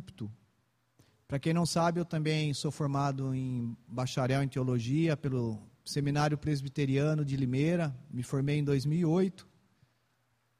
[0.00, 0.30] púlpito.
[1.28, 7.24] Para quem não sabe, eu também sou formado em bacharel em teologia pelo Seminário Presbiteriano
[7.24, 9.46] de Limeira, me formei em 2008.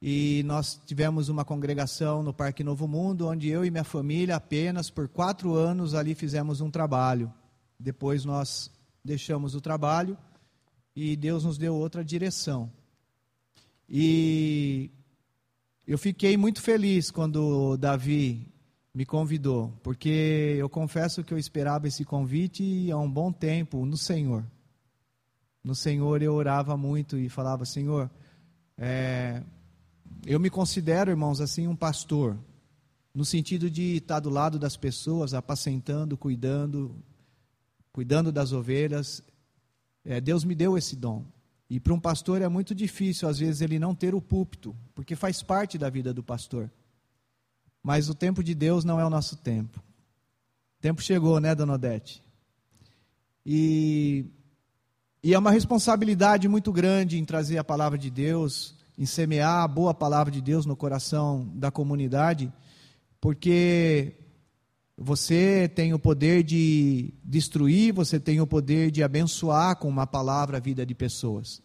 [0.01, 4.89] E nós tivemos uma congregação no Parque Novo Mundo, onde eu e minha família, apenas
[4.89, 7.31] por quatro anos, ali fizemos um trabalho.
[7.79, 8.71] Depois nós
[9.03, 10.17] deixamos o trabalho
[10.95, 12.71] e Deus nos deu outra direção.
[13.89, 14.89] E
[15.85, 18.50] eu fiquei muito feliz quando Davi
[18.93, 23.95] me convidou, porque eu confesso que eu esperava esse convite há um bom tempo no
[23.95, 24.45] Senhor.
[25.63, 28.09] No Senhor eu orava muito e falava: Senhor,
[28.77, 29.43] é,
[30.25, 32.37] eu me considero, irmãos, assim, um pastor,
[33.13, 36.95] no sentido de estar do lado das pessoas, apacentando, cuidando,
[37.93, 39.23] cuidando das ovelhas.
[40.03, 41.23] É, Deus me deu esse dom.
[41.69, 45.15] E para um pastor é muito difícil, às vezes, ele não ter o púlpito, porque
[45.15, 46.69] faz parte da vida do pastor.
[47.83, 49.79] Mas o tempo de Deus não é o nosso tempo.
[49.79, 52.23] O tempo chegou, né, dona Odete?
[53.45, 54.25] E,
[55.23, 59.67] e é uma responsabilidade muito grande em trazer a palavra de Deus, em semear a
[59.67, 62.51] boa palavra de Deus no coração da comunidade,
[63.19, 64.15] porque
[64.95, 70.57] você tem o poder de destruir, você tem o poder de abençoar com uma palavra
[70.57, 71.61] a vida de pessoas.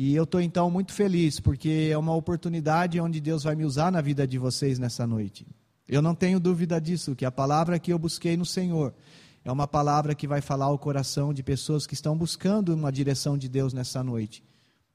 [0.00, 3.90] E eu estou então muito feliz, porque é uma oportunidade onde Deus vai me usar
[3.90, 5.44] na vida de vocês nessa noite.
[5.88, 8.94] Eu não tenho dúvida disso, que a palavra que eu busquei no Senhor
[9.44, 13.36] é uma palavra que vai falar ao coração de pessoas que estão buscando uma direção
[13.36, 14.44] de Deus nessa noite.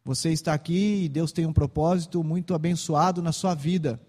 [0.06, 4.00] Você está aqui e Deus tem um propósito muito abençoado na sua vida,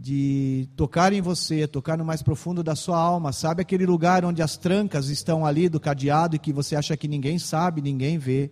[0.00, 3.34] de tocar em você, tocar no mais profundo da sua alma.
[3.34, 7.06] Sabe aquele lugar onde as trancas estão ali do cadeado e que você acha que
[7.06, 8.50] ninguém sabe, ninguém vê?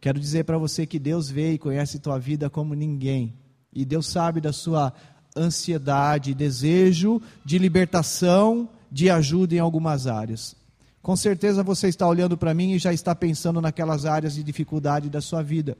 [0.00, 3.34] Quero dizer para você que Deus vê e conhece tua vida como ninguém.
[3.72, 4.92] E Deus sabe da sua
[5.36, 10.56] ansiedade, desejo de libertação, de ajuda em algumas áreas.
[11.02, 15.08] Com certeza você está olhando para mim e já está pensando naquelas áreas de dificuldade
[15.08, 15.76] da sua vida.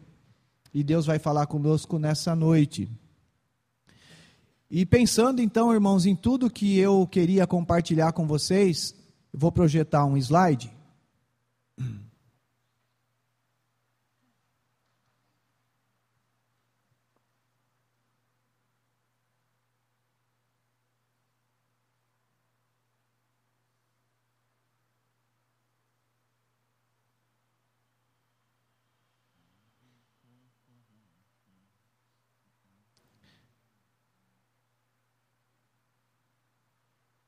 [0.73, 2.89] E Deus vai falar conosco nessa noite.
[4.71, 8.95] E pensando então, irmãos, em tudo que eu queria compartilhar com vocês,
[9.33, 10.71] vou projetar um slide.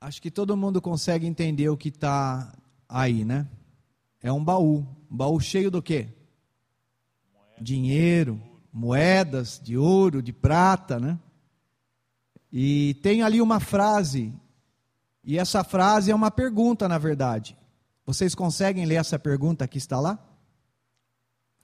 [0.01, 2.57] Acho que todo mundo consegue entender o que está
[2.89, 3.47] aí, né?
[4.23, 4.87] É um baú.
[5.11, 6.09] Um baú cheio do quê?
[7.61, 8.41] Dinheiro,
[8.73, 11.19] moedas de ouro, de prata, né?
[12.51, 14.33] E tem ali uma frase,
[15.23, 17.57] e essa frase é uma pergunta, na verdade.
[18.07, 20.15] Vocês conseguem ler essa pergunta que está lá?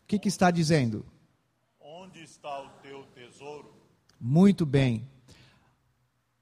[0.02, 1.04] O que, que está dizendo?
[1.80, 3.74] Onde está o teu tesouro?
[4.20, 5.08] Muito bem.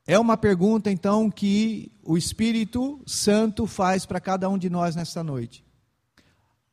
[0.07, 5.25] É uma pergunta, então, que o Espírito Santo faz para cada um de nós nessa
[5.25, 5.65] noite.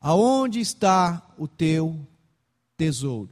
[0.02, 2.06] Aonde está o teu
[2.76, 3.30] tesouro?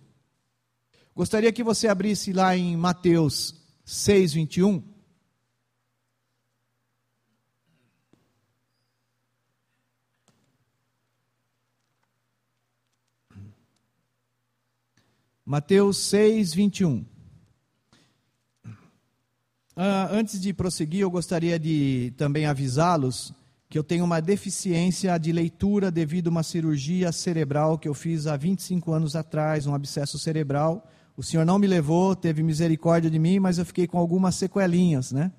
[1.14, 4.82] Gostaria que você abrisse lá em Mateus 6, 21.
[15.46, 17.19] Mateus 6, 21.
[19.80, 23.34] Uh, antes de prosseguir, eu gostaria de também avisá-los
[23.70, 28.28] que eu tenho uma deficiência de leitura devido a uma cirurgia cerebral que eu fiz
[28.28, 30.86] há 25 anos atrás, um abscesso cerebral.
[31.16, 35.14] O Senhor não me levou, teve misericórdia de mim, mas eu fiquei com algumas sequelinhas,
[35.14, 35.32] né?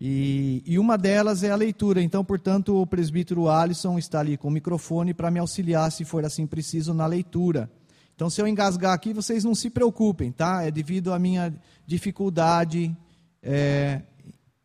[0.00, 2.00] E, e uma delas é a leitura.
[2.00, 6.24] Então, portanto, o presbítero Alisson está ali com o microfone para me auxiliar, se for
[6.24, 7.70] assim preciso, na leitura.
[8.16, 10.62] Então, se eu engasgar aqui, vocês não se preocupem, tá?
[10.62, 11.52] É devido à minha
[11.86, 12.96] dificuldade
[13.42, 14.02] é,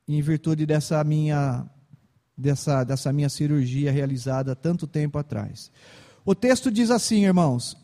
[0.07, 1.66] em virtude dessa minha,
[2.37, 5.72] dessa, dessa minha cirurgia realizada tanto tempo atrás.
[6.23, 7.77] O texto diz assim, irmãos: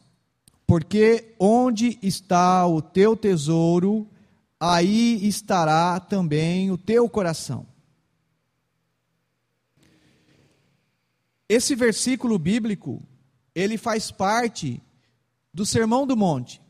[0.66, 4.08] Porque onde está o teu tesouro,
[4.60, 7.66] aí estará também o teu coração.
[11.48, 13.04] Esse versículo bíblico,
[13.54, 14.82] ele faz parte
[15.54, 16.61] do Sermão do Monte.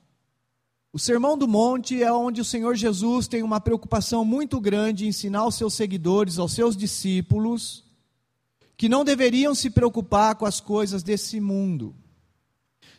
[0.94, 5.08] O Sermão do Monte é onde o Senhor Jesus tem uma preocupação muito grande em
[5.08, 7.86] ensinar aos seus seguidores, aos seus discípulos,
[8.76, 11.96] que não deveriam se preocupar com as coisas desse mundo.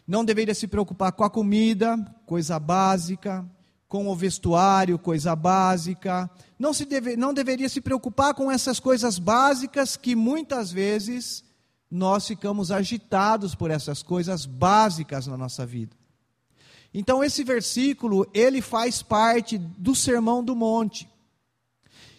[0.07, 3.47] Não deveria se preocupar com a comida, coisa básica,
[3.87, 6.31] com o vestuário, coisa básica.
[6.59, 11.45] Não, se deve, não deveria se preocupar com essas coisas básicas que muitas vezes
[11.91, 16.02] nós ficamos agitados por essas coisas básicas na nossa vida.
[16.95, 21.09] Então esse versículo, ele faz parte do Sermão do Monte.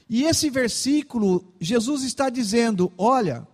[0.10, 3.48] E esse versículo, Jesus está dizendo: olha,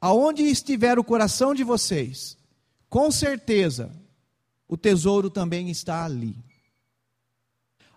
[0.00, 2.36] aonde estiver o coração de vocês,
[2.88, 3.90] com certeza
[4.68, 6.36] o tesouro também está ali.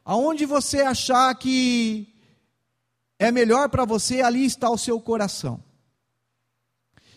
[0.03, 2.07] Aonde você achar que
[3.19, 5.63] é melhor para você, ali está o seu coração.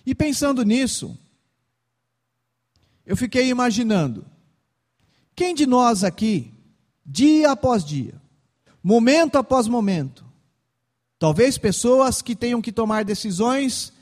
[0.04, 1.16] E pensando nisso,
[3.06, 4.26] eu fiquei imaginando:
[5.34, 6.52] quem de nós aqui,
[7.04, 8.20] dia após dia,
[8.82, 10.24] momento após momento,
[11.18, 13.92] talvez pessoas que tenham que tomar decisões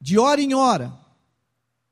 [0.00, 0.92] de hora em hora,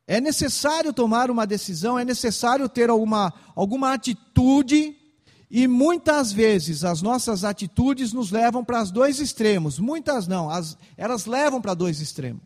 [0.06, 4.94] é necessário tomar uma decisão, é necessário ter alguma, alguma atitude
[5.50, 9.78] e muitas vezes as nossas atitudes nos levam para os dois extremos.
[9.78, 12.42] Muitas não, as, elas levam para dois extremos.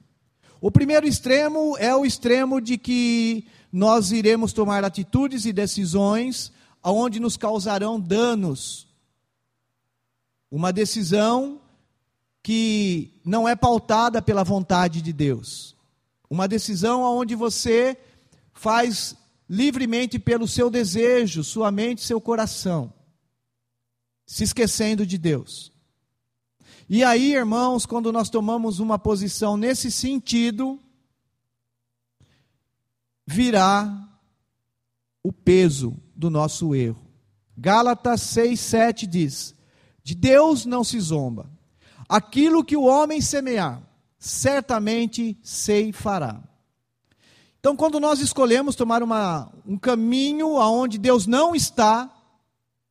[0.61, 7.21] O primeiro extremo é o extremo de que nós iremos tomar atitudes e decisões aonde
[7.21, 8.87] nos causarão danos.
[10.51, 11.61] Uma decisão
[12.43, 15.77] que não é pautada pela vontade de Deus.
[16.31, 17.97] Uma decisão onde você
[18.55, 19.17] faz
[19.49, 22.93] livremente pelo seu desejo, sua mente, seu coração
[24.29, 25.73] se esquecendo de Deus.
[26.87, 30.79] E aí, irmãos, quando nós tomamos uma posição nesse sentido,
[33.29, 34.09] virá
[35.23, 37.05] o peso do nosso erro.
[37.57, 39.55] Gálatas 6, 7 diz:
[40.03, 41.51] De Deus não se zomba.
[42.09, 43.83] Aquilo que o homem semear,
[44.19, 46.41] certamente sei fará.
[47.61, 52.11] Então, quando nós escolhemos tomar uma, um caminho aonde Deus não está,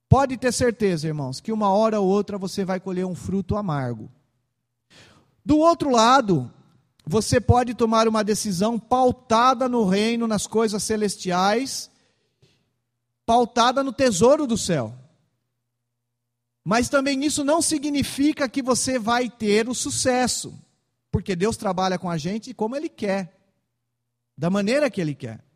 [0.09, 4.09] Pode ter certeza, irmãos, que uma hora ou outra você vai colher um fruto amargo.
[5.43, 6.49] Do outro lado,
[7.09, 11.89] você pode tomar uma decisão pautada no reino, nas coisas celestiais,
[13.25, 14.93] pautada no tesouro do céu.
[16.65, 20.53] Mas também isso não significa que você vai ter o sucesso,
[21.09, 23.33] porque Deus trabalha com a gente como Ele quer,
[24.37, 25.46] da maneira que Ele quer.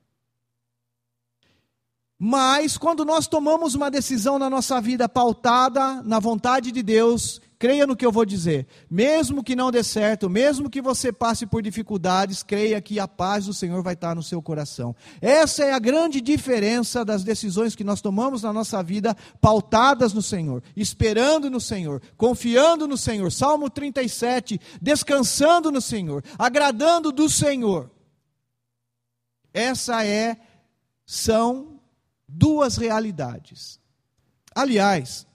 [2.24, 7.88] Mas quando nós tomamos uma decisão na nossa vida pautada na vontade de Deus, creia
[7.88, 8.68] no que eu vou dizer.
[8.88, 13.48] Mesmo que não dê certo, mesmo que você passe por dificuldades, creia que a paz
[13.48, 14.96] do Senhor vai estar no seu coração.
[15.20, 20.22] Essa é a grande diferença das decisões que nós tomamos na nossa vida, pautadas no
[20.22, 23.32] Senhor, esperando no Senhor, confiando no Senhor.
[23.32, 27.90] Salmo 37, descansando no Senhor, agradando do Senhor.
[29.52, 30.38] Essa é
[31.04, 31.71] são
[32.32, 33.80] duas realidades.
[34.56, 35.28] Aliás,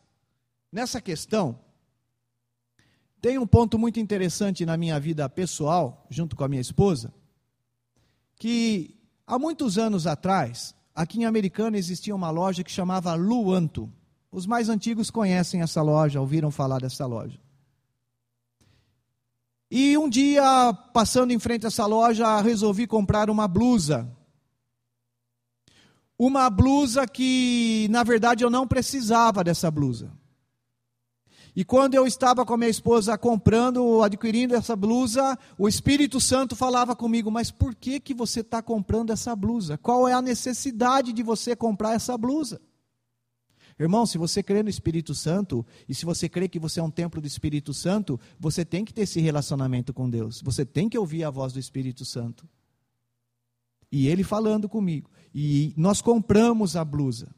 [0.73, 1.59] nessa questão,
[3.21, 7.13] tem um ponto muito interessante na minha vida pessoal, junto com a minha esposa,
[8.37, 8.97] que
[9.27, 13.93] há muitos anos atrás, aqui em Americana existia uma loja que chamava Luanto.
[14.31, 17.41] Os mais antigos conhecem essa loja, ouviram falar dessa loja.
[19.71, 24.16] E um dia, passando em frente a essa loja, resolvi comprar uma blusa
[26.19, 30.11] uma blusa que, na verdade, eu não precisava dessa blusa.
[31.55, 36.55] E quando eu estava com a minha esposa comprando, adquirindo essa blusa, o Espírito Santo
[36.55, 39.79] falava comigo: Mas por que, que você está comprando essa blusa?
[39.79, 42.61] Qual é a necessidade de você comprar essa blusa?
[43.79, 46.91] Irmão, se você crê no Espírito Santo, e se você crê que você é um
[46.91, 50.43] templo do Espírito Santo, você tem que ter esse relacionamento com Deus.
[50.43, 52.47] Você tem que ouvir a voz do Espírito Santo.
[53.91, 55.11] E ele falando comigo.
[55.39, 57.29] E nós compramos a blusa.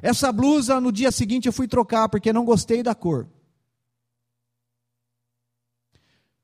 [0.00, 3.28] Essa blusa, no dia seguinte, eu fui trocar porque não gostei da cor.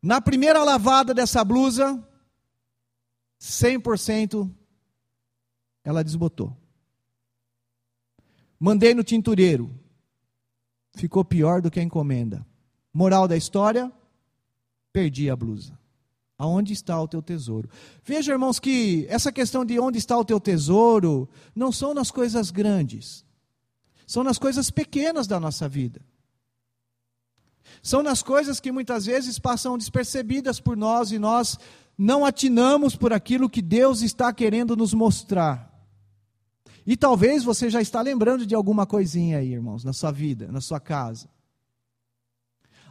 [0.03, 2.05] Na primeira lavada dessa blusa,
[3.41, 4.53] 100%
[5.85, 6.57] ela desbotou.
[8.59, 9.71] Mandei no tintureiro.
[10.97, 12.45] Ficou pior do que a encomenda.
[12.93, 13.93] Moral da história:
[14.93, 15.79] perdi a blusa.
[16.37, 17.69] Aonde está o teu tesouro?
[18.05, 22.50] Veja, irmãos, que essa questão de onde está o teu tesouro não são nas coisas
[22.50, 23.25] grandes,
[24.07, 26.00] são nas coisas pequenas da nossa vida.
[27.83, 31.59] São nas coisas que muitas vezes passam despercebidas por nós e nós
[31.97, 35.73] não atinamos por aquilo que Deus está querendo nos mostrar.
[36.87, 40.61] E talvez você já está lembrando de alguma coisinha aí, irmãos, na sua vida, na
[40.61, 41.29] sua casa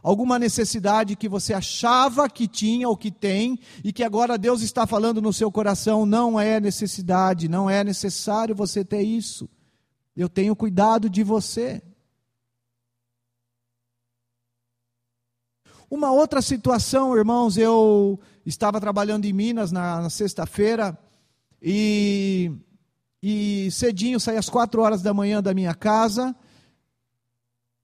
[0.04, 4.86] alguma necessidade que você achava que tinha ou que tem, e que agora Deus está
[4.86, 9.50] falando no seu coração: não é necessidade, não é necessário você ter isso.
[10.16, 11.82] Eu tenho cuidado de você.
[15.90, 20.98] Uma outra situação, irmãos, eu estava trabalhando em Minas na, na sexta-feira
[21.62, 22.52] e,
[23.22, 26.36] e cedinho, saí às quatro horas da manhã da minha casa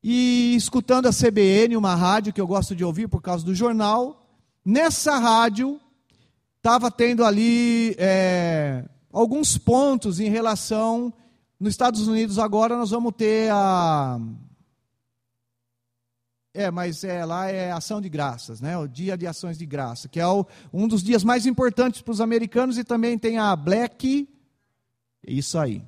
[0.03, 4.25] e escutando a CBN, uma rádio que eu gosto de ouvir por causa do jornal.
[4.63, 5.79] Nessa rádio
[6.57, 11.13] estava tendo ali é, alguns pontos em relação.
[11.59, 14.19] Nos Estados Unidos agora nós vamos ter a.
[16.53, 18.77] É, mas é, lá é ação de graças, né?
[18.77, 22.11] O dia de ações de graça, que é o, um dos dias mais importantes para
[22.11, 24.27] os americanos e também tem a Black.
[25.25, 25.83] Isso aí.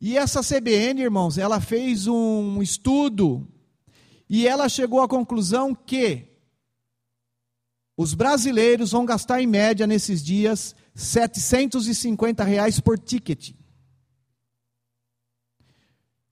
[0.00, 3.46] E essa CBN, irmãos, ela fez um estudo
[4.28, 6.26] e ela chegou à conclusão que
[7.96, 13.52] os brasileiros vão gastar em média nesses dias 750 reais por ticket.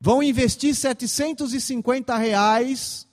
[0.01, 3.07] Vão investir 750 reais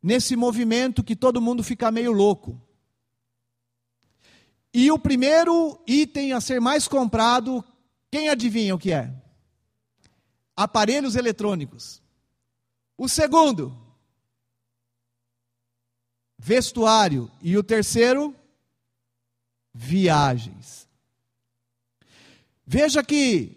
[0.00, 2.60] nesse movimento que todo mundo fica meio louco.
[4.72, 7.64] E o primeiro item a ser mais comprado,
[8.12, 9.25] quem adivinha o que é?
[10.56, 12.02] Aparelhos eletrônicos.
[12.96, 13.76] O segundo,
[16.38, 17.30] vestuário.
[17.42, 18.34] E o terceiro,
[19.72, 20.88] viagens.
[22.66, 23.56] Veja que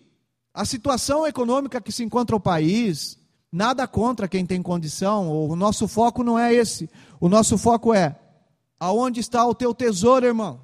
[0.53, 3.17] a situação econômica que se encontra o país,
[3.51, 6.89] nada contra quem tem condição, o nosso foco não é esse.
[7.19, 8.19] O nosso foco é:
[8.79, 10.61] aonde está o teu tesouro, irmão?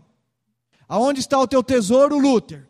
[0.88, 2.68] Aonde está o teu tesouro, Luther?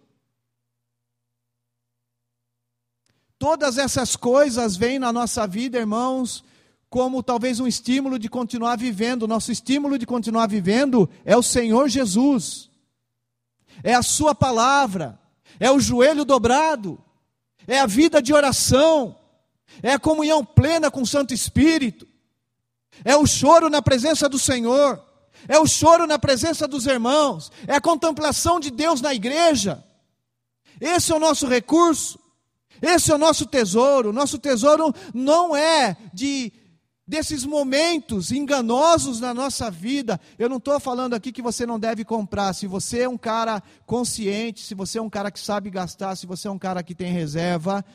[3.38, 6.44] Todas essas coisas vêm na nossa vida, irmãos,
[6.90, 9.28] como talvez um estímulo de continuar vivendo.
[9.28, 12.70] Nosso estímulo de continuar vivendo é o Senhor Jesus,
[13.84, 15.20] é a Sua palavra,
[15.60, 16.98] é o joelho dobrado,
[17.68, 19.18] é a vida de oração,
[19.84, 22.08] é a comunhão plena com o Santo Espírito,
[23.04, 25.04] é o choro na presença do Senhor,
[25.48, 29.84] é o choro na presença dos irmãos, é a contemplação de Deus na igreja.
[30.80, 32.18] Esse é o nosso recurso,
[32.82, 34.14] esse é o nosso tesouro.
[34.14, 36.52] Nosso tesouro não é de
[37.08, 40.20] desses momentos enganosos na nossa vida.
[40.40, 42.54] Eu não estou falando aqui que você não deve comprar.
[42.54, 46.26] Se você é um cara consciente, se você é um cara que sabe gastar, se
[46.26, 47.86] você é um cara que tem reserva,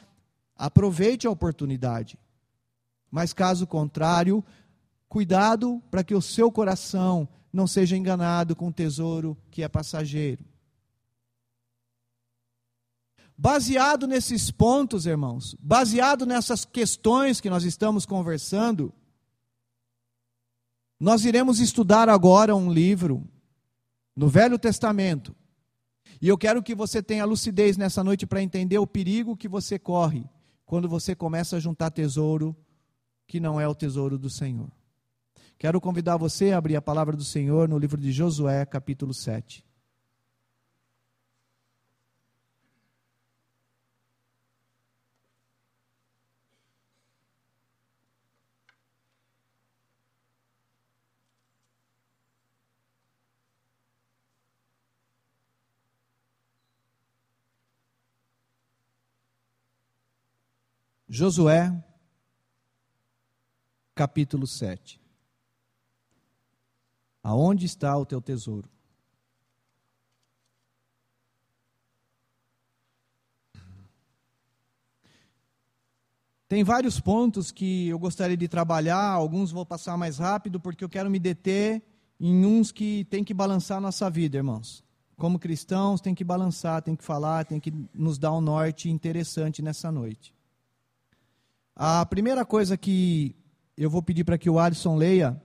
[0.57, 2.19] aproveite a oportunidade.
[3.11, 4.45] Mas caso contrário,
[5.09, 10.45] cuidado para que o seu coração não seja enganado com um tesouro que é passageiro.
[13.43, 18.93] Baseado nesses pontos, irmãos, baseado nessas questões que nós estamos conversando,
[21.01, 23.27] nós iremos estudar agora um livro
[24.15, 25.35] no Velho Testamento.
[26.21, 29.79] E eu quero que você tenha lucidez nessa noite para entender o perigo que você
[29.79, 30.29] corre
[30.67, 32.55] quando você começa a juntar tesouro
[33.27, 34.71] que não é o tesouro do Senhor.
[35.57, 39.65] Quero convidar você a abrir a palavra do Senhor no livro de Josué, capítulo 7.
[61.13, 61.77] Josué,
[63.97, 65.01] capítulo 7.
[67.21, 68.71] Aonde está o teu tesouro?
[76.47, 80.89] Tem vários pontos que eu gostaria de trabalhar, alguns vou passar mais rápido, porque eu
[80.89, 81.83] quero me deter
[82.21, 84.85] em uns que tem que balançar a nossa vida, irmãos.
[85.17, 89.61] Como cristãos, tem que balançar, tem que falar, tem que nos dar um norte interessante
[89.61, 90.39] nessa noite.
[91.83, 93.35] A primeira coisa que
[93.75, 95.43] eu vou pedir para que o Alisson leia,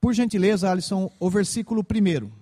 [0.00, 2.32] por gentileza, Alisson, o versículo primeiro.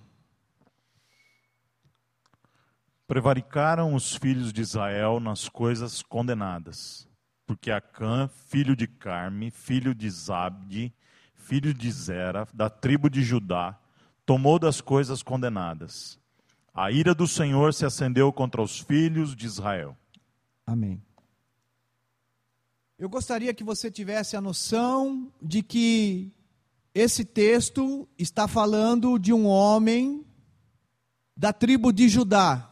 [3.05, 7.07] Prevaricaram os filhos de Israel nas coisas condenadas,
[7.45, 10.91] porque Acã, filho de Carme, filho de Zabde,
[11.35, 13.79] filho de Zera, da tribo de Judá,
[14.25, 16.19] tomou das coisas condenadas.
[16.73, 19.95] A ira do Senhor se acendeu contra os filhos de Israel.
[20.65, 20.99] Amém.
[22.97, 26.31] Eu gostaria que você tivesse a noção de que
[26.93, 30.23] esse texto está falando de um homem
[31.35, 32.69] da tribo de Judá,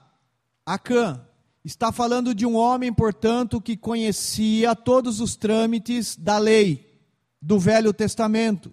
[0.63, 1.25] Acã.
[1.65, 7.01] Está falando de um homem, portanto, que conhecia todos os trâmites da lei
[7.41, 8.71] do Velho Testamento.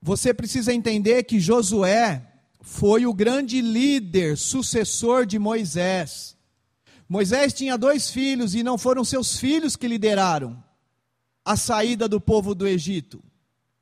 [0.00, 2.28] Você precisa entender que Josué
[2.60, 6.36] foi o grande líder, sucessor de Moisés.
[7.12, 10.56] Moisés tinha dois filhos e não foram seus filhos que lideraram
[11.44, 13.22] a saída do povo do Egito,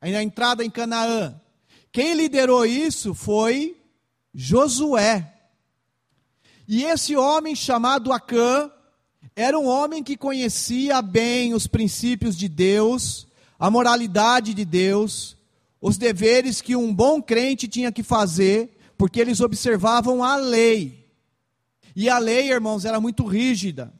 [0.01, 1.39] a entrada em Canaã.
[1.93, 3.77] Quem liderou isso foi
[4.35, 5.33] Josué.
[6.67, 8.69] E esse homem chamado Acã
[9.33, 13.25] era um homem que conhecia bem os princípios de Deus,
[13.57, 15.37] a moralidade de Deus,
[15.79, 21.00] os deveres que um bom crente tinha que fazer, porque eles observavam a lei.
[21.95, 23.93] E a lei, irmãos, era muito rígida.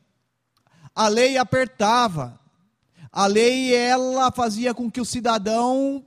[0.96, 2.40] A lei apertava.
[3.12, 6.06] A lei ela fazia com que o cidadão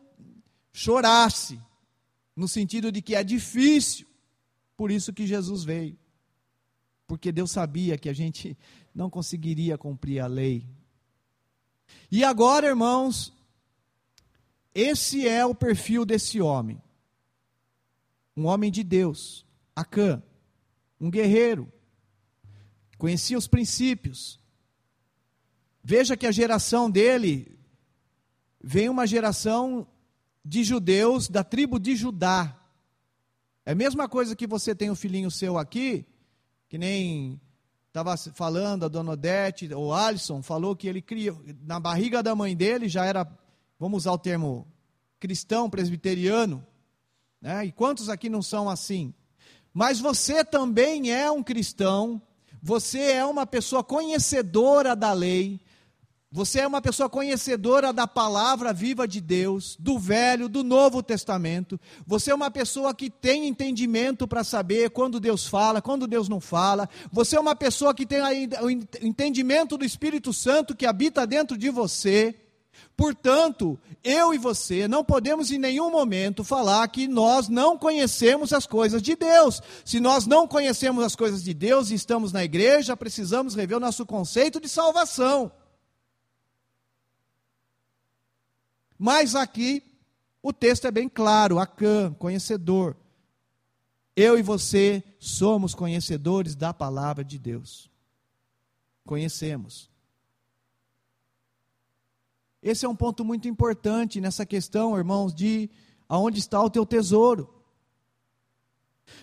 [0.72, 1.60] chorasse,
[2.34, 4.06] no sentido de que é difícil.
[4.76, 5.98] Por isso que Jesus veio.
[7.06, 8.56] Porque Deus sabia que a gente
[8.94, 10.66] não conseguiria cumprir a lei.
[12.10, 13.32] E agora, irmãos,
[14.74, 16.82] esse é o perfil desse homem.
[18.36, 20.22] Um homem de Deus, Acã,
[21.00, 21.72] um guerreiro,
[23.04, 24.40] conhecia os princípios.
[25.82, 27.58] Veja que a geração dele
[28.58, 29.86] vem uma geração
[30.42, 32.58] de judeus da tribo de Judá.
[33.66, 36.06] É a mesma coisa que você tem o um filhinho seu aqui,
[36.66, 37.38] que nem
[37.88, 42.56] estava falando a dona Odete, ou Alisson, falou que ele criou, na barriga da mãe
[42.56, 43.30] dele já era
[43.78, 44.66] vamos usar o termo
[45.20, 46.66] cristão, presbiteriano,
[47.38, 47.66] né?
[47.66, 49.12] e quantos aqui não são assim?
[49.74, 52.22] Mas você também é um cristão,
[52.66, 55.60] você é uma pessoa conhecedora da lei,
[56.32, 61.78] você é uma pessoa conhecedora da palavra viva de Deus, do Velho, do Novo Testamento.
[62.06, 66.40] Você é uma pessoa que tem entendimento para saber quando Deus fala, quando Deus não
[66.40, 66.88] fala.
[67.12, 68.22] Você é uma pessoa que tem
[68.62, 72.34] o entendimento do Espírito Santo que habita dentro de você.
[72.96, 78.66] Portanto, eu e você não podemos em nenhum momento falar que nós não conhecemos as
[78.66, 79.60] coisas de Deus.
[79.84, 83.80] Se nós não conhecemos as coisas de Deus e estamos na igreja, precisamos rever o
[83.80, 85.50] nosso conceito de salvação.
[88.98, 89.82] Mas aqui
[90.42, 92.96] o texto é bem claro: Acã, conhecedor.
[94.16, 97.90] Eu e você somos conhecedores da palavra de Deus.
[99.04, 99.93] Conhecemos.
[102.64, 105.68] Esse é um ponto muito importante nessa questão, irmãos, de
[106.08, 107.52] aonde está o teu tesouro.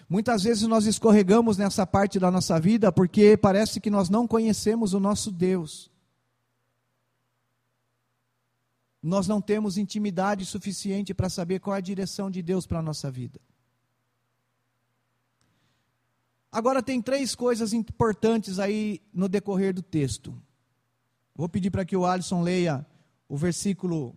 [0.07, 4.93] Muitas vezes nós escorregamos nessa parte da nossa vida porque parece que nós não conhecemos
[4.93, 5.89] o nosso Deus.
[9.01, 12.83] Nós não temos intimidade suficiente para saber qual é a direção de Deus para a
[12.83, 13.41] nossa vida.
[16.51, 20.39] Agora, tem três coisas importantes aí no decorrer do texto.
[21.33, 22.85] Vou pedir para que o Alisson leia
[23.31, 24.13] o versículo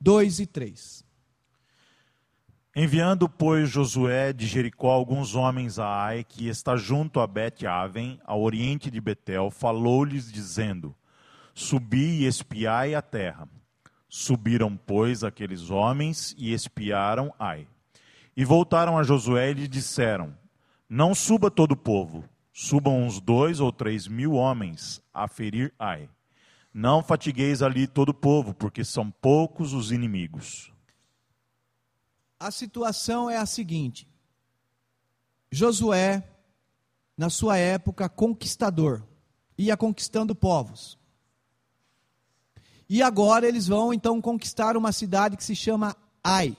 [0.00, 1.04] 2 e 3.
[2.74, 8.40] Enviando, pois, Josué de Jericó alguns homens a Ai, que está junto a Bet-Aven, ao
[8.40, 10.96] oriente de Betel, falou-lhes, dizendo:
[11.52, 13.46] Subi e espiai a terra.
[14.08, 17.68] Subiram, pois, aqueles homens e espiaram Ai.
[18.34, 20.34] E voltaram a Josué e lhe disseram:
[20.88, 22.24] Não suba todo o povo,
[22.60, 26.10] subam uns dois ou três mil homens a ferir Ai.
[26.74, 30.72] Não fatigueis ali todo o povo, porque são poucos os inimigos.
[32.38, 34.08] A situação é a seguinte:
[35.52, 36.28] Josué,
[37.16, 39.04] na sua época, conquistador,
[39.56, 40.98] ia conquistando povos.
[42.88, 46.56] E agora eles vão então conquistar uma cidade que se chama Ai.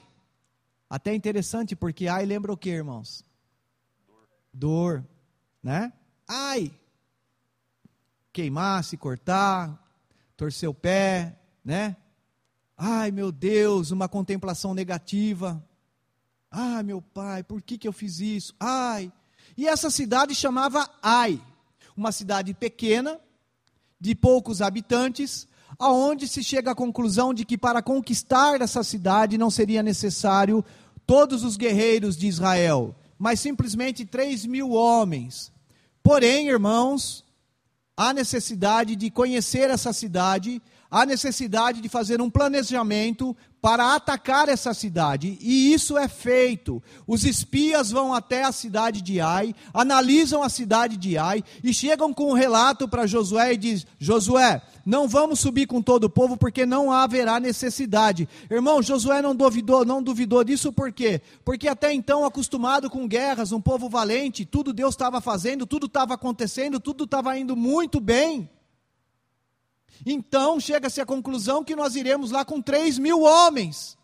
[0.88, 3.22] Até interessante, porque Ai lembra o que, irmãos?
[4.52, 5.02] Dor.
[5.02, 5.09] Dor
[5.62, 5.92] né?
[6.26, 6.72] Ai,
[8.32, 9.78] queimar, se cortar,
[10.36, 11.96] torcer o pé, né?
[12.76, 15.62] Ai, meu Deus, uma contemplação negativa.
[16.50, 18.54] Ai, meu pai, por que, que eu fiz isso?
[18.58, 19.12] Ai.
[19.56, 21.40] E essa cidade chamava Ai,
[21.96, 23.20] uma cidade pequena,
[24.00, 25.46] de poucos habitantes,
[25.78, 30.64] aonde se chega à conclusão de que para conquistar essa cidade não seria necessário
[31.06, 35.52] todos os guerreiros de Israel, mas simplesmente 3 mil homens.
[36.02, 37.22] Porém, irmãos,
[37.94, 44.72] há necessidade de conhecer essa cidade, há necessidade de fazer um planejamento para atacar essa
[44.72, 46.82] cidade, e isso é feito.
[47.06, 52.12] Os espias vão até a cidade de Ai, analisam a cidade de Ai e chegam
[52.12, 56.38] com um relato para Josué e diz: Josué, não vamos subir com todo o povo
[56.38, 58.26] porque não haverá necessidade.
[58.50, 61.20] Irmão, Josué não duvidou, não duvidou disso por quê?
[61.44, 66.14] Porque até então acostumado com guerras, um povo valente, tudo Deus estava fazendo, tudo estava
[66.14, 68.48] acontecendo, tudo estava indo muito bem.
[70.04, 73.98] Então chega-se à conclusão que nós iremos lá com 3 mil homens.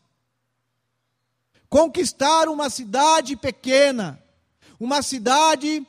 [1.69, 4.23] Conquistar uma cidade pequena,
[4.79, 5.87] uma cidade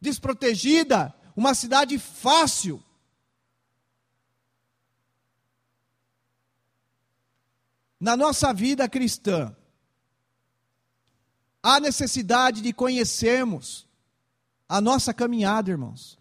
[0.00, 2.82] desprotegida, uma cidade fácil.
[8.00, 9.54] Na nossa vida cristã,
[11.62, 13.86] há necessidade de conhecermos
[14.68, 16.17] a nossa caminhada, irmãos.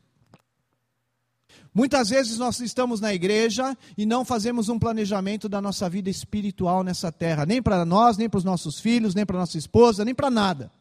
[1.77, 6.83] Muitas vezes nós estamos na igreja e não fazemos um planejamento da nossa vida espiritual
[6.83, 10.15] nessa terra, nem para nós, nem para os nossos filhos, nem para nossa esposa, nem
[10.15, 10.71] para nada.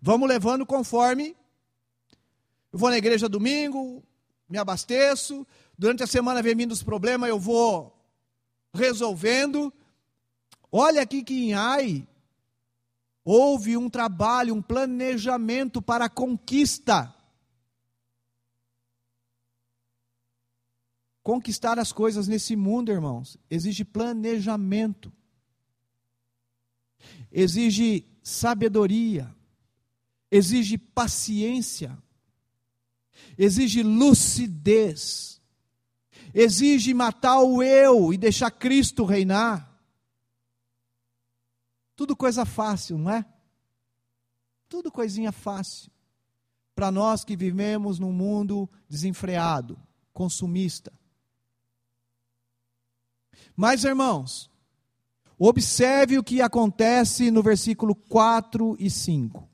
[0.00, 1.36] Vamos levando conforme.
[2.72, 4.02] Eu vou na igreja domingo,
[4.48, 7.94] me abasteço, durante a semana vem vindo os problemas, eu vou
[8.72, 9.70] resolvendo.
[10.72, 12.08] Olha aqui que em Ai
[13.22, 17.13] houve um trabalho, um planejamento para a conquista
[21.24, 25.10] Conquistar as coisas nesse mundo, irmãos, exige planejamento,
[27.32, 29.34] exige sabedoria,
[30.30, 31.96] exige paciência,
[33.38, 35.40] exige lucidez,
[36.34, 39.82] exige matar o eu e deixar Cristo reinar.
[41.96, 43.24] Tudo coisa fácil, não é?
[44.68, 45.90] Tudo coisinha fácil.
[46.74, 49.80] Para nós que vivemos num mundo desenfreado,
[50.12, 50.92] consumista.
[53.56, 54.50] Mas, irmãos,
[55.38, 59.48] observe o que acontece no versículo 4 e 5.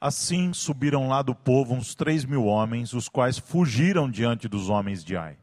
[0.00, 5.02] Assim subiram lá do povo uns três mil homens, os quais fugiram diante dos homens
[5.02, 5.38] de Ai.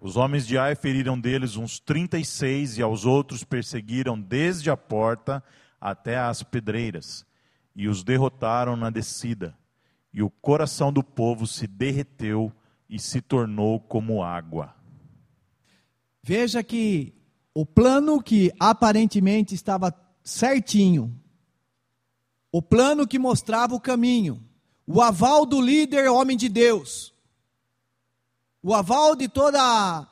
[0.00, 4.70] Os homens de Ai feriram deles uns trinta e seis, e aos outros perseguiram desde
[4.70, 5.42] a porta
[5.80, 7.26] até as pedreiras,
[7.74, 9.56] e os derrotaram na descida.
[10.12, 12.52] E o coração do povo se derreteu
[12.88, 14.74] e se tornou como água.
[16.22, 17.14] Veja que
[17.54, 21.14] o plano que aparentemente estava certinho,
[22.50, 24.42] o plano que mostrava o caminho,
[24.86, 27.12] o aval do líder homem de Deus,
[28.62, 30.08] o aval de toda a,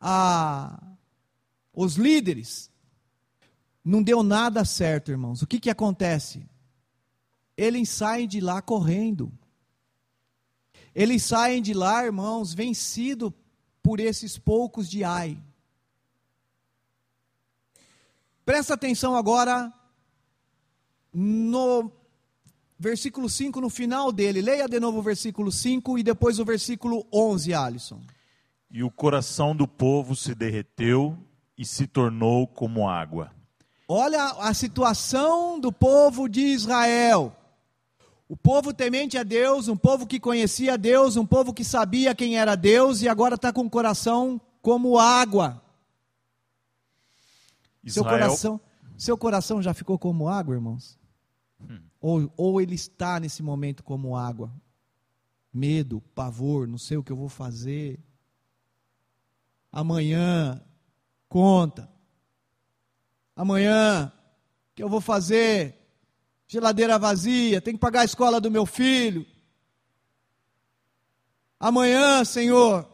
[0.00, 0.82] a
[1.72, 2.70] os líderes,
[3.84, 5.42] não deu nada certo, irmãos.
[5.42, 6.44] O que que acontece?
[7.56, 9.32] Eles saem de lá correndo.
[10.94, 13.32] Eles saem de lá, irmãos, vencido
[13.82, 15.38] por esses poucos de ai.
[18.44, 19.72] Presta atenção agora
[21.12, 21.90] no
[22.78, 24.40] versículo 5, no final dele.
[24.40, 28.00] Leia de novo o versículo 5 e depois o versículo 11, Alisson.
[28.70, 31.18] E o coração do povo se derreteu
[31.56, 33.32] e se tornou como água.
[33.88, 37.34] Olha a situação do povo de Israel.
[38.28, 42.36] O povo temente a Deus, um povo que conhecia Deus, um povo que sabia quem
[42.36, 45.62] era Deus e agora está com o coração como água.
[47.82, 47.94] Israel...
[47.94, 48.60] Seu coração,
[48.98, 50.98] seu coração já ficou como água, irmãos?
[51.58, 51.80] Hum.
[51.98, 54.52] Ou, ou ele está nesse momento como água?
[55.50, 57.98] Medo, pavor, não sei o que eu vou fazer.
[59.72, 60.62] Amanhã,
[61.30, 61.90] conta.
[63.34, 64.12] Amanhã,
[64.70, 65.78] o que eu vou fazer?
[66.48, 69.26] Geladeira vazia, tem que pagar a escola do meu filho.
[71.60, 72.88] Amanhã, Senhor.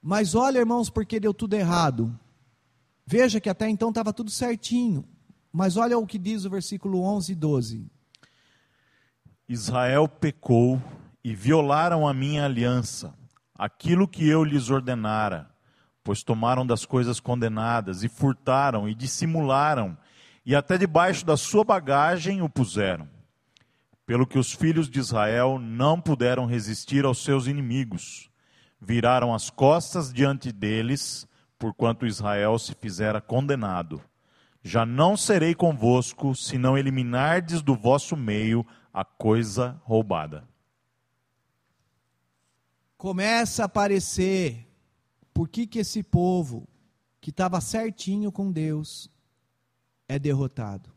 [0.00, 2.18] Mas olha, irmãos, porque deu tudo errado.
[3.06, 5.06] Veja que até então estava tudo certinho.
[5.52, 7.86] Mas olha o que diz o versículo 11 e 12.
[9.46, 10.80] Israel pecou
[11.22, 13.14] e violaram a minha aliança,
[13.54, 15.50] aquilo que eu lhes ordenara,
[16.02, 19.96] pois tomaram das coisas condenadas e furtaram e dissimularam
[20.44, 23.08] e até debaixo da sua bagagem o puseram.
[24.04, 28.28] Pelo que os filhos de Israel não puderam resistir aos seus inimigos,
[28.80, 31.26] viraram as costas diante deles,
[31.58, 34.02] porquanto Israel se fizera condenado.
[34.62, 40.46] Já não serei convosco, se não eliminardes do vosso meio a coisa roubada.
[42.96, 44.68] Começa a aparecer
[45.32, 46.68] por que, que esse povo,
[47.20, 49.10] que estava certinho com Deus,
[50.08, 50.90] é derrotado.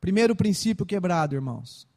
[0.00, 1.88] Primeiro princípio quebrado, irmãos.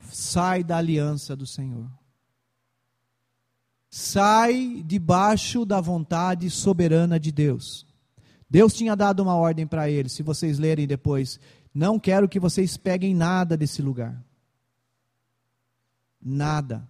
[0.00, 1.90] Sai da aliança do Senhor.
[3.88, 7.86] Sai debaixo da vontade soberana de Deus.
[8.50, 11.40] Deus tinha dado uma ordem para eles, se vocês lerem depois.
[11.72, 14.22] Não quero que vocês peguem nada desse lugar.
[16.20, 16.88] Nada.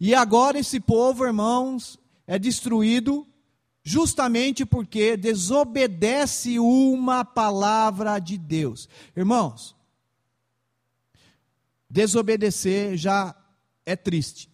[0.00, 3.26] E agora esse povo, irmãos, é destruído
[3.86, 8.88] justamente porque desobedece uma palavra de Deus.
[9.16, 9.76] Irmãos,
[11.88, 13.32] desobedecer já
[13.86, 14.50] é triste.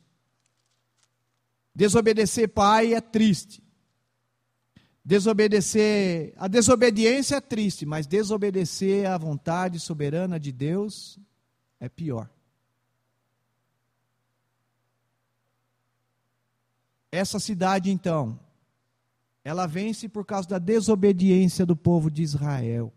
[1.75, 3.65] Desobedecer pai é triste.
[5.03, 11.19] Desobedecer, a desobediência é triste, mas desobedecer à vontade soberana de Deus
[11.81, 12.29] é pior.
[17.11, 18.39] Essa cidade, então,
[19.45, 22.93] ela vence por causa da desobediência do povo de Israel,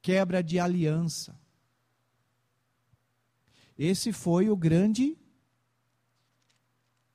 [0.00, 1.38] quebra de aliança.
[3.78, 5.16] Esse foi o grande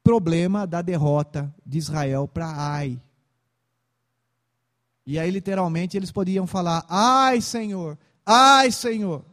[0.04, 3.02] problema da derrota de Israel para Ai.
[5.06, 9.26] E aí, literalmente, eles podiam falar: Ai, Senhor, ai, Senhor.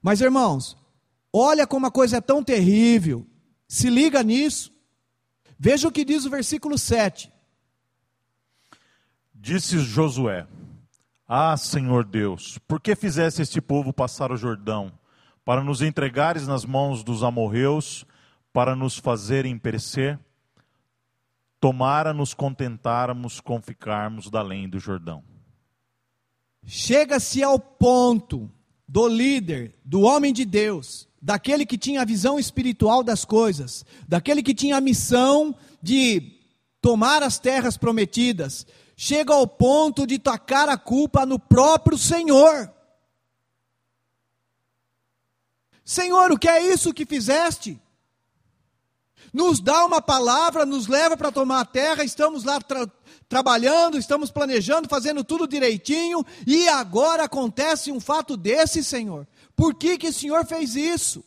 [0.00, 0.76] Mas, irmãos,
[1.32, 3.26] olha como a coisa é tão terrível.
[3.66, 4.72] Se liga nisso.
[5.58, 7.32] Veja o que diz o versículo 7.
[9.46, 10.44] Disse Josué:
[11.24, 14.90] Ah, Senhor Deus, por que fizesse este povo passar o Jordão,
[15.44, 18.04] para nos entregares nas mãos dos amorreus,
[18.52, 20.18] para nos fazerem perecer?
[21.60, 25.22] Tomara nos contentáramos com ficarmos da além do Jordão.
[26.64, 28.50] Chega-se ao ponto
[28.88, 34.42] do líder, do homem de Deus, daquele que tinha a visão espiritual das coisas, daquele
[34.42, 36.32] que tinha a missão de
[36.82, 42.72] tomar as terras prometidas, chega ao ponto de tacar a culpa no próprio Senhor.
[45.84, 47.80] Senhor, o que é isso que fizeste?
[49.36, 52.90] nos dá uma palavra, nos leva para tomar a terra, estamos lá tra
[53.28, 59.26] trabalhando, estamos planejando, fazendo tudo direitinho, e agora acontece um fato desse, Senhor.
[59.56, 61.24] Por que, que o Senhor fez isso?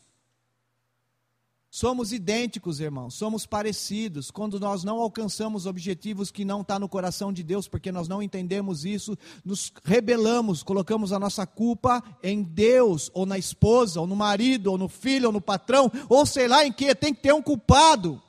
[1.80, 4.30] Somos idênticos, irmãos, somos parecidos.
[4.30, 8.06] Quando nós não alcançamos objetivos que não estão tá no coração de Deus, porque nós
[8.06, 14.06] não entendemos isso, nos rebelamos, colocamos a nossa culpa em Deus, ou na esposa, ou
[14.06, 17.22] no marido, ou no filho, ou no patrão, ou sei lá em que, tem que
[17.22, 18.22] ter um culpado.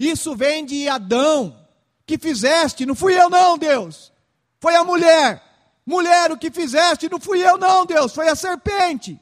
[0.00, 1.64] Isso vem de Adão,
[2.04, 4.12] que fizeste, não fui eu não, Deus,
[4.58, 5.44] foi a mulher.
[5.86, 9.20] Mulher, o que fizeste, não fui eu não, Deus, foi a serpente.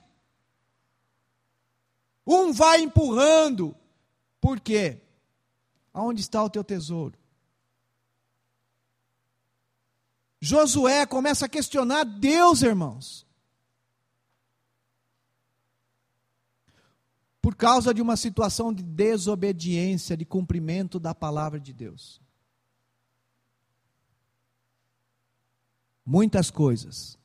[2.27, 3.77] Um vai empurrando.
[4.41, 5.01] Por quê?
[5.93, 7.17] Aonde está o teu tesouro?
[10.41, 13.27] Josué começa a questionar Deus, irmãos.
[17.41, 22.21] Por causa de uma situação de desobediência, de cumprimento da palavra de Deus.
[26.05, 27.19] Muitas coisas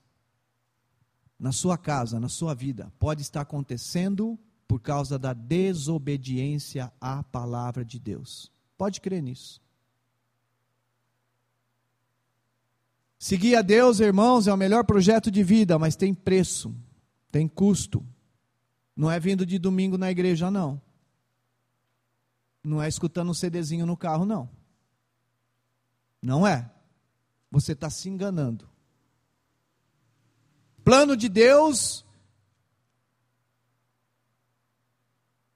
[1.39, 4.39] na sua casa, na sua vida, pode estar acontecendo
[4.71, 8.49] por causa da desobediência à palavra de Deus.
[8.77, 9.61] Pode crer nisso.
[13.19, 16.73] Seguir a Deus, irmãos, é o melhor projeto de vida, mas tem preço,
[17.29, 18.01] tem custo.
[18.95, 20.81] Não é vindo de domingo na igreja, não.
[22.63, 24.49] Não é escutando um CDzinho no carro, não.
[26.21, 26.71] Não é.
[27.51, 28.69] Você está se enganando.
[30.81, 32.05] Plano de Deus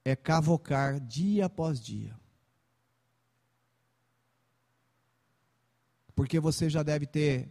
[0.06, 2.16] é cavocar dia após dia.
[6.16, 7.50] Porque você já deve ter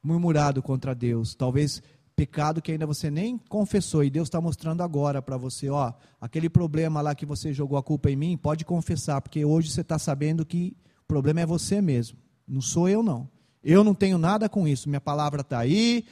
[0.00, 1.82] murmurado contra Deus, talvez
[2.14, 6.48] pecado que ainda você nem confessou e Deus está mostrando agora para você, ó, aquele
[6.48, 9.98] problema lá que você jogou a culpa em mim, pode confessar, porque hoje você está
[9.98, 13.28] sabendo que o problema é você mesmo, não sou eu não.
[13.62, 16.06] Eu não tenho nada com isso, minha palavra está aí,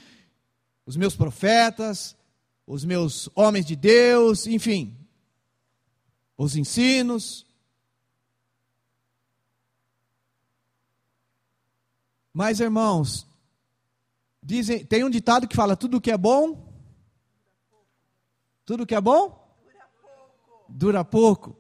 [0.85, 2.17] os meus profetas,
[2.67, 4.97] os meus homens de Deus, enfim,
[6.37, 7.47] os ensinos.
[12.33, 13.27] Mas, irmãos,
[14.43, 16.73] dizem, tem um ditado que fala: tudo que é bom,
[18.65, 20.67] tudo que é bom, dura pouco.
[20.69, 21.57] Dura pouco.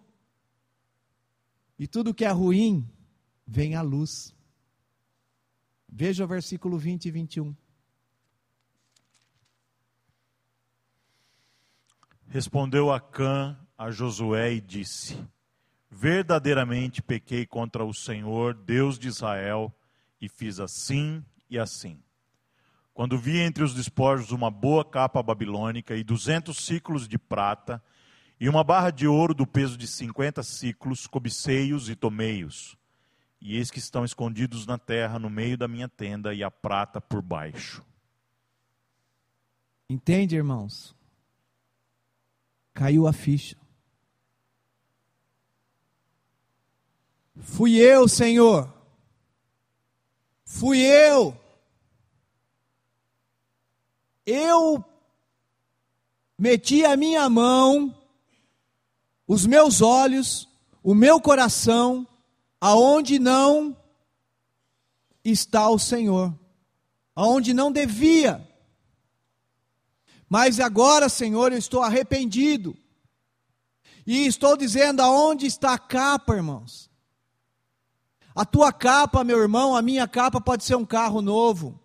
[1.78, 2.88] E tudo que é ruim,
[3.46, 4.34] vem à luz.
[5.88, 7.56] Veja o versículo 20 e 21.
[12.32, 15.22] Respondeu Acã a Josué e disse:
[15.90, 19.70] Verdadeiramente pequei contra o Senhor, Deus de Israel,
[20.18, 22.02] e fiz assim e assim.
[22.94, 27.82] Quando vi entre os despojos uma boa capa babilônica e duzentos ciclos de prata,
[28.40, 32.78] e uma barra de ouro do peso de cinquenta ciclos, cobicei-os e tomei-os.
[33.42, 36.98] E eis que estão escondidos na terra, no meio da minha tenda, e a prata
[36.98, 37.84] por baixo.
[39.86, 40.96] Entende, irmãos?
[42.72, 43.56] Caiu a ficha.
[47.40, 48.72] Fui eu, Senhor.
[50.44, 51.36] Fui eu.
[54.24, 54.84] Eu
[56.38, 57.96] meti a minha mão,
[59.26, 60.48] os meus olhos,
[60.82, 62.06] o meu coração
[62.60, 63.76] aonde não
[65.24, 66.32] está o Senhor,
[67.14, 68.48] aonde não devia.
[70.32, 72.74] Mas agora, Senhor, eu estou arrependido.
[74.06, 76.90] E estou dizendo aonde está a capa, irmãos.
[78.34, 81.78] A tua capa, meu irmão, a minha capa pode ser um carro novo.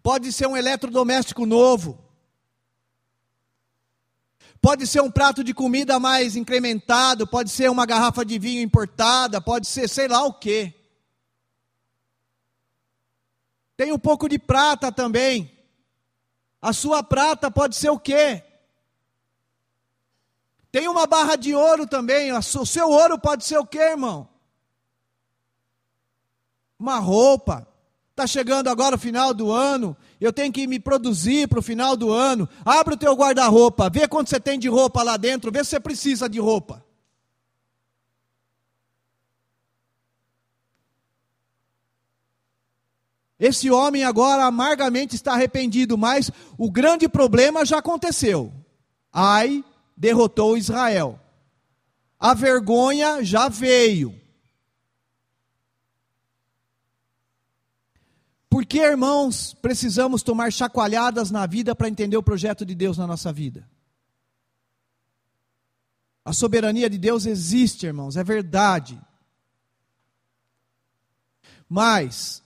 [0.00, 1.98] Pode ser um eletrodoméstico novo.
[4.62, 9.40] Pode ser um prato de comida mais incrementado, pode ser uma garrafa de vinho importada,
[9.40, 10.72] pode ser sei lá o quê.
[13.76, 15.53] Tem um pouco de prata também.
[16.64, 18.42] A sua prata pode ser o quê?
[20.72, 22.32] Tem uma barra de ouro também.
[22.32, 24.26] O seu ouro pode ser o quê, irmão?
[26.78, 27.68] Uma roupa.
[28.12, 31.96] Está chegando agora o final do ano, eu tenho que me produzir para o final
[31.96, 32.48] do ano.
[32.64, 35.80] Abre o teu guarda-roupa, vê quanto você tem de roupa lá dentro, vê se você
[35.80, 36.83] precisa de roupa.
[43.38, 48.52] Esse homem agora amargamente está arrependido, mas o grande problema já aconteceu.
[49.12, 49.64] Ai
[49.96, 51.20] derrotou Israel.
[52.18, 54.18] A vergonha já veio.
[58.54, 63.04] Por que, irmãos, precisamos tomar chacoalhadas na vida para entender o projeto de Deus na
[63.04, 63.68] nossa vida?
[66.24, 68.96] A soberania de Deus existe, irmãos, é verdade.
[71.68, 72.43] Mas,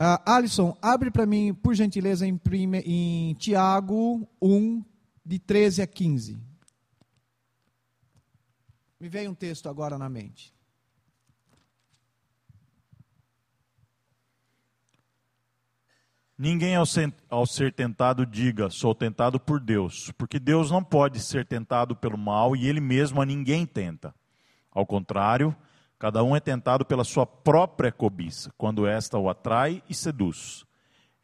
[0.00, 2.40] uh, Alisson, abre para mim, por gentileza, em,
[2.84, 4.84] em Tiago 1,
[5.24, 6.38] de 13 a 15.
[9.00, 10.52] Me veio um texto agora na mente.
[16.36, 21.96] Ninguém ao ser tentado diga, sou tentado por Deus, porque Deus não pode ser tentado
[21.96, 24.14] pelo mal e ele mesmo a ninguém tenta.
[24.70, 25.54] Ao contrário,
[25.98, 30.64] cada um é tentado pela sua própria cobiça, quando esta o atrai e seduz.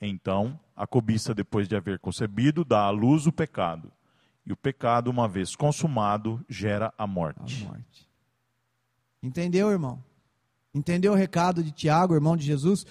[0.01, 3.91] Então, a cobiça, depois de haver concebido, dá à luz o pecado.
[4.45, 7.65] E o pecado, uma vez consumado, gera a morte.
[7.65, 8.09] A morte.
[9.23, 10.03] Entendeu, irmão?
[10.75, 12.85] Entendeu o recado de Tiago, irmão de Jesus?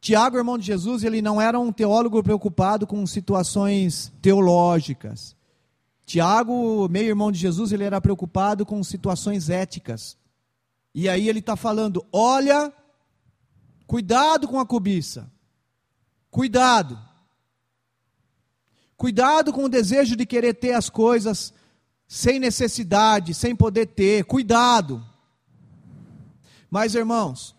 [0.00, 5.36] Tiago, irmão de Jesus, ele não era um teólogo preocupado com situações teológicas.
[6.04, 10.16] Tiago, meio irmão de Jesus, ele era preocupado com situações éticas.
[10.94, 12.72] E aí ele está falando: olha,
[13.86, 15.30] cuidado com a cobiça,
[16.30, 16.98] cuidado.
[18.96, 21.54] Cuidado com o desejo de querer ter as coisas
[22.08, 25.06] sem necessidade, sem poder ter, cuidado.
[26.68, 27.56] Mas irmãos,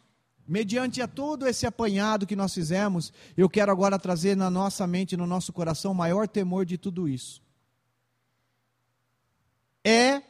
[0.50, 5.16] Mediante a todo esse apanhado que nós fizemos, eu quero agora trazer na nossa mente,
[5.16, 7.40] no nosso coração, o maior temor de tudo isso.
[9.86, 10.24] É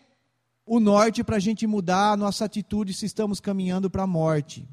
[0.70, 4.70] o norte para a gente mudar a nossa atitude se estamos caminhando para a morte.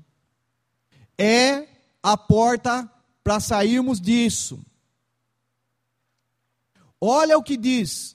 [1.16, 1.66] É
[2.02, 2.90] a porta
[3.24, 4.60] para sairmos disso.
[7.00, 8.14] Olha o que diz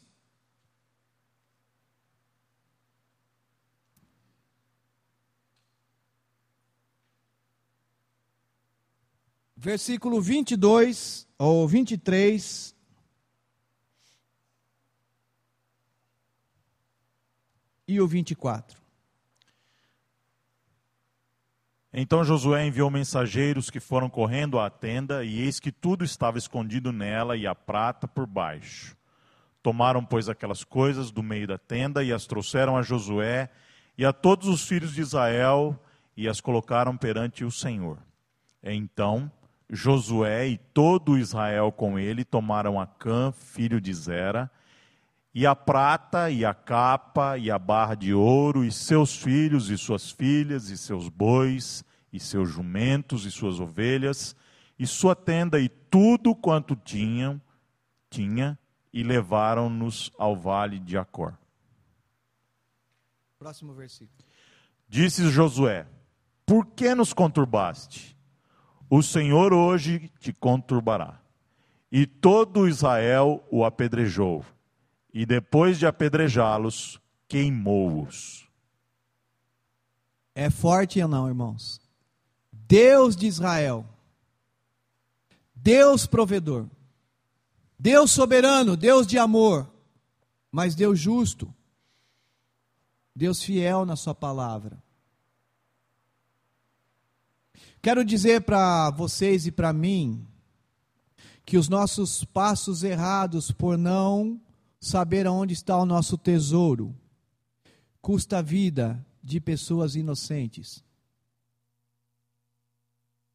[9.61, 12.70] versículo 22 ou 23.
[17.91, 18.79] E o 24.
[21.93, 26.93] Então Josué enviou mensageiros que foram correndo à tenda, e eis que tudo estava escondido
[26.93, 28.95] nela, e a prata por baixo.
[29.61, 33.49] Tomaram, pois, aquelas coisas do meio da tenda, e as trouxeram a Josué
[33.97, 35.77] e a todos os filhos de Israel,
[36.15, 37.97] e as colocaram perante o Senhor.
[38.63, 39.29] Então
[39.69, 44.49] Josué e todo Israel com ele tomaram Acã, filho de Zera,
[45.33, 49.77] e a prata, e a capa, e a barra de ouro, e seus filhos, e
[49.77, 54.35] suas filhas, e seus bois, e seus jumentos, e suas ovelhas,
[54.77, 57.41] e sua tenda, e tudo quanto tinham,
[58.09, 58.59] tinha,
[58.91, 61.33] e levaram-nos ao vale de Acor.
[63.39, 64.19] Próximo versículo.
[64.87, 65.87] Disse Josué:
[66.45, 68.17] Por que nos conturbaste?
[68.89, 71.21] O Senhor hoje te conturbará.
[71.89, 74.45] E todo Israel o apedrejou,
[75.13, 78.47] e depois de apedrejá-los, queimou-os.
[80.33, 81.81] É forte ou não, irmãos?
[82.51, 83.85] Deus de Israel,
[85.53, 86.67] Deus provedor,
[87.77, 89.69] Deus soberano, Deus de amor,
[90.51, 91.53] mas Deus justo,
[93.13, 94.81] Deus fiel na Sua palavra.
[97.81, 100.25] Quero dizer para vocês e para mim
[101.43, 104.39] que os nossos passos errados por não
[104.81, 106.93] saber aonde está o nosso tesouro
[108.01, 110.83] custa a vida de pessoas inocentes.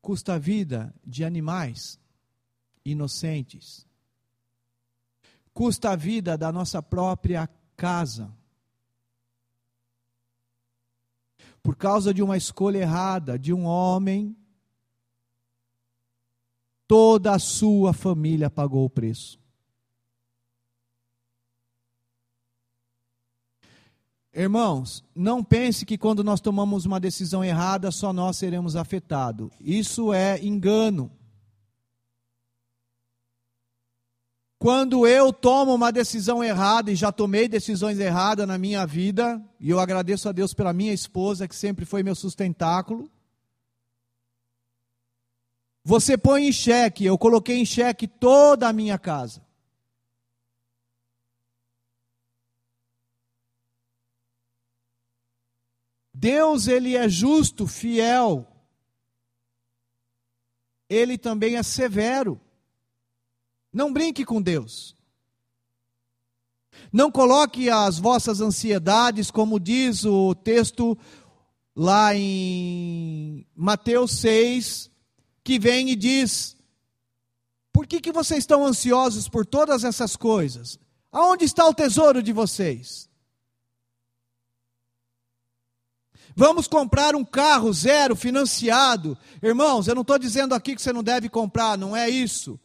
[0.03, 2.01] Custa a vida de animais
[2.84, 3.86] inocentes.
[5.55, 8.30] Custa a vida da nossa própria casa.
[11.62, 14.36] Por causa de uma escolha errada de um homem,
[16.86, 19.45] toda a sua família pagou o preço.
[24.39, 29.49] Irmãos, não pense que quando nós tomamos uma decisão errada, só nós seremos afetados.
[29.59, 31.11] Isso é engano.
[34.59, 39.70] Quando eu tomo uma decisão errada, e já tomei decisões erradas na minha vida, e
[39.70, 43.11] eu agradeço a Deus pela minha esposa, que sempre foi meu sustentáculo.
[45.82, 49.45] Você põe em xeque, eu coloquei em xeque toda a minha casa.
[56.26, 58.44] Deus, ele é justo, fiel.
[60.90, 62.40] Ele também é severo.
[63.72, 64.96] Não brinque com Deus.
[66.92, 70.98] Não coloque as vossas ansiedades, como diz o texto
[71.76, 74.90] lá em Mateus 6,
[75.44, 76.56] que vem e diz:
[77.72, 80.76] Por que, que vocês estão ansiosos por todas essas coisas?
[81.12, 83.08] Aonde está o tesouro de vocês?
[86.39, 89.16] Vamos comprar um carro zero financiado.
[89.43, 92.61] Irmãos, eu não estou dizendo aqui que você não deve comprar, não é isso.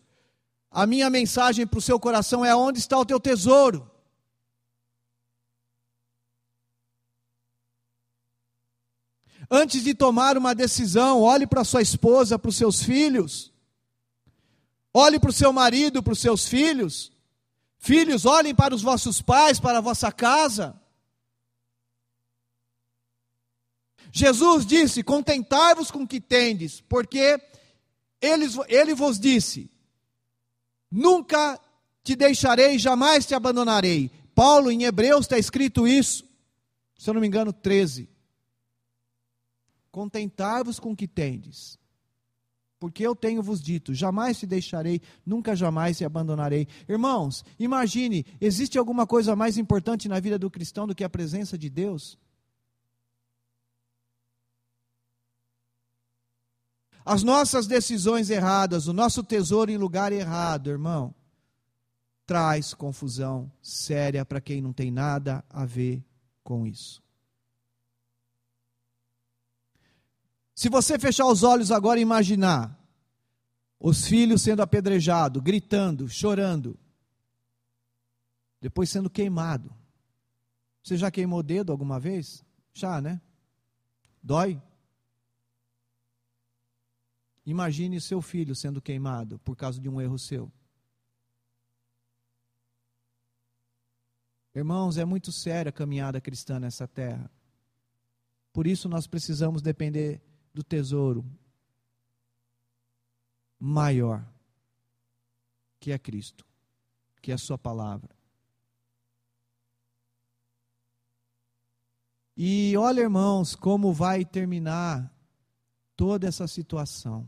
[0.69, 3.89] A minha mensagem para o seu coração é: onde está o teu tesouro?
[9.49, 13.53] Antes de tomar uma decisão, olhe para sua esposa, para os seus filhos.
[14.93, 17.09] Olhe para o seu marido, para os seus filhos.
[17.77, 20.80] Filhos, olhem para os vossos pais, para a vossa casa.
[24.11, 27.39] Jesus disse: Contentai-vos com o que tendes, porque
[28.21, 29.71] ele, ele vos disse:
[30.91, 31.59] Nunca
[32.03, 34.11] te deixarei, jamais te abandonarei.
[34.35, 36.25] Paulo, em Hebreus, está escrito isso,
[36.97, 38.09] se eu não me engano, 13.
[39.91, 41.77] Contentai-vos com o que tendes,
[42.79, 46.67] porque eu tenho vos dito: jamais te deixarei, nunca jamais te abandonarei.
[46.87, 51.57] Irmãos, imagine: existe alguma coisa mais importante na vida do cristão do que a presença
[51.57, 52.17] de Deus?
[57.05, 61.13] As nossas decisões erradas, o nosso tesouro em lugar errado, irmão,
[62.25, 66.03] traz confusão séria para quem não tem nada a ver
[66.43, 67.01] com isso.
[70.53, 72.77] Se você fechar os olhos agora e imaginar
[73.79, 76.77] os filhos sendo apedrejados, gritando, chorando,
[78.61, 79.73] depois sendo queimado.
[80.83, 82.45] Você já queimou o dedo alguma vez?
[82.73, 83.19] Já, né?
[84.21, 84.61] Dói?
[87.51, 90.49] Imagine seu filho sendo queimado por causa de um erro seu.
[94.55, 97.29] Irmãos, é muito séria a caminhada cristã nessa terra.
[98.53, 100.21] Por isso nós precisamos depender
[100.53, 101.25] do tesouro
[103.59, 104.25] maior,
[105.77, 106.45] que é Cristo,
[107.21, 108.15] que é a Sua palavra.
[112.37, 115.13] E olha, irmãos, como vai terminar
[115.97, 117.27] toda essa situação.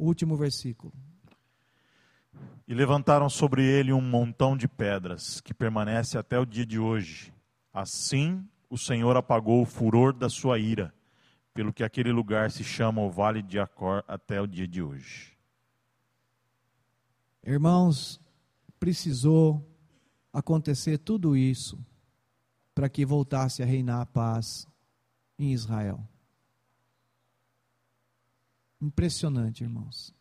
[0.00, 0.94] O último versículo.
[2.66, 7.34] E levantaram sobre ele um montão de pedras, que permanece até o dia de hoje.
[7.70, 10.94] Assim o Senhor apagou o furor da sua ira,
[11.52, 15.36] pelo que aquele lugar se chama o Vale de Acor até o dia de hoje.
[17.44, 18.18] Irmãos,
[18.78, 19.62] precisou
[20.32, 21.78] acontecer tudo isso
[22.74, 24.66] para que voltasse a reinar a paz
[25.38, 26.09] em Israel.
[28.80, 30.14] Impressionante, irmãos.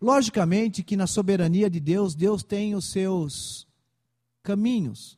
[0.00, 3.68] Logicamente que na soberania de Deus, Deus tem os seus
[4.42, 5.16] caminhos.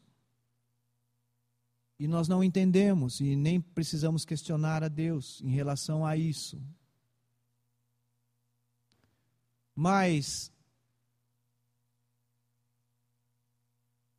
[1.98, 6.60] E nós não entendemos e nem precisamos questionar a Deus em relação a isso.
[9.74, 10.52] Mas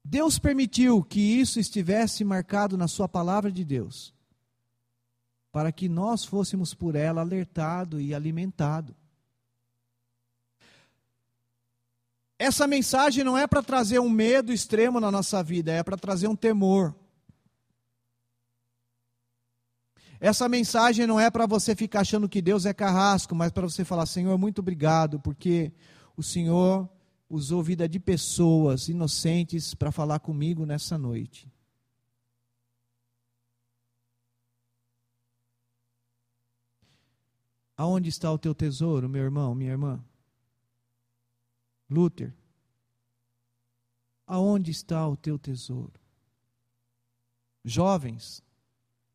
[0.04, 4.15] Deus permitiu que isso estivesse marcado na Sua palavra de Deus
[5.56, 8.94] para que nós fôssemos por ela alertado e alimentado.
[12.38, 16.28] Essa mensagem não é para trazer um medo extremo na nossa vida, é para trazer
[16.28, 16.94] um temor.
[20.20, 23.86] Essa mensagem não é para você ficar achando que Deus é carrasco, mas para você
[23.86, 25.72] falar: Senhor, muito obrigado, porque
[26.18, 26.90] o Senhor
[27.30, 31.55] usou vida de pessoas inocentes para falar comigo nessa noite.
[37.78, 40.04] Aonde está o teu tesouro, meu irmão, minha irmã?
[41.90, 42.34] Luther,
[44.26, 46.00] aonde está o teu tesouro?
[47.64, 48.44] Jovens,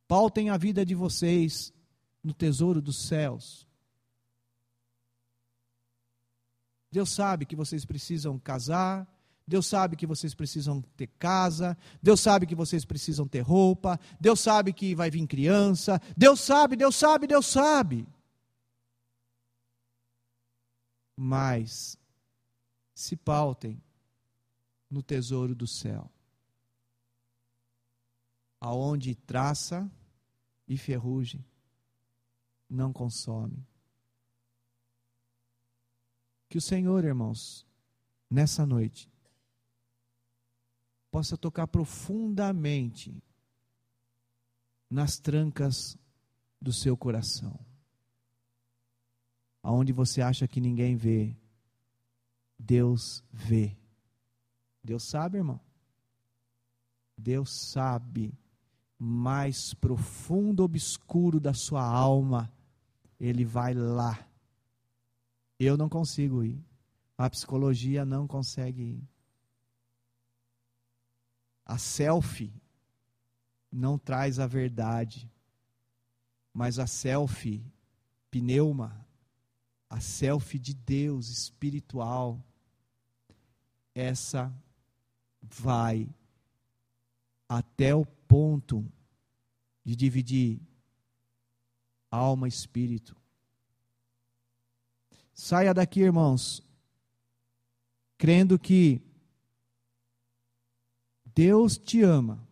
[0.07, 1.73] pautem a vida de vocês
[2.23, 3.67] no tesouro dos céus.
[6.91, 9.09] Deus sabe que vocês precisam casar,
[9.47, 14.41] Deus sabe que vocês precisam ter casa, Deus sabe que vocês precisam ter roupa, Deus
[14.41, 18.07] sabe que vai vir criança, Deus sabe, Deus sabe, Deus sabe.
[21.23, 21.99] Mas
[22.95, 23.79] se pautem
[24.89, 26.11] no tesouro do céu,
[28.59, 29.93] aonde traça
[30.67, 31.45] e ferrugem
[32.71, 33.63] não consome.
[36.49, 37.67] Que o Senhor, irmãos,
[38.31, 39.07] nessa noite,
[41.11, 43.23] possa tocar profundamente
[44.89, 45.99] nas trancas
[46.59, 47.70] do seu coração.
[49.63, 51.37] Aonde você acha que ninguém vê,
[52.59, 53.77] Deus vê.
[54.83, 55.61] Deus sabe, irmão.
[57.17, 58.33] Deus sabe
[58.99, 62.51] mais profundo, obscuro da sua alma
[63.21, 64.27] ele vai lá.
[65.59, 66.59] Eu não consigo ir.
[67.19, 69.09] A psicologia não consegue ir.
[71.67, 72.51] A selfie
[73.71, 75.31] não traz a verdade.
[76.53, 77.63] Mas a selfie,
[78.31, 79.07] pneuma,
[79.91, 82.41] a selfie de Deus espiritual,
[83.93, 84.55] essa
[85.43, 86.09] vai
[87.49, 88.87] até o ponto
[89.85, 90.61] de dividir
[92.09, 93.17] alma e espírito.
[95.35, 96.63] Saia daqui, irmãos,
[98.17, 99.03] crendo que
[101.35, 102.47] Deus te ama.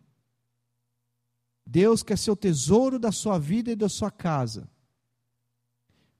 [1.65, 4.67] Deus quer ser o tesouro da sua vida e da sua casa.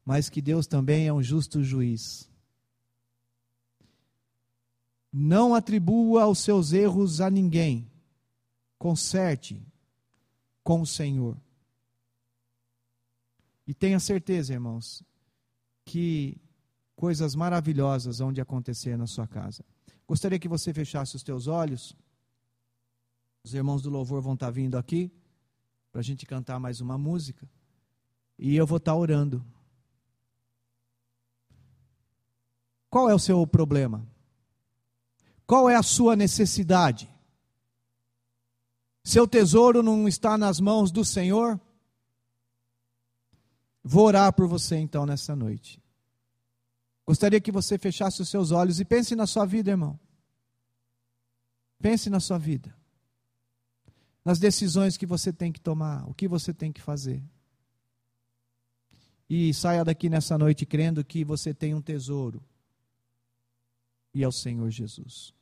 [0.09, 2.27] Mas que Deus também é um justo juiz.
[5.13, 7.87] Não atribua os seus erros a ninguém.
[8.79, 9.63] Conserte
[10.63, 11.37] com o Senhor.
[13.67, 15.03] E tenha certeza, irmãos,
[15.85, 16.41] que
[16.95, 19.63] coisas maravilhosas vão de acontecer na sua casa.
[20.07, 21.95] Gostaria que você fechasse os teus olhos.
[23.43, 25.11] Os irmãos do louvor vão estar vindo aqui
[25.91, 27.47] para a gente cantar mais uma música.
[28.39, 29.45] E eu vou estar orando.
[32.89, 34.05] Qual é o seu problema?
[35.45, 37.09] Qual é a sua necessidade?
[39.03, 41.59] Seu tesouro não está nas mãos do Senhor?
[43.83, 45.81] Vou orar por você então nessa noite.
[47.05, 49.99] Gostaria que você fechasse os seus olhos e pense na sua vida, irmão.
[51.81, 52.75] Pense na sua vida.
[54.23, 57.23] Nas decisões que você tem que tomar, o que você tem que fazer.
[59.27, 62.43] E saia daqui nessa noite crendo que você tem um tesouro.
[64.13, 65.33] E é o Senhor Jesus.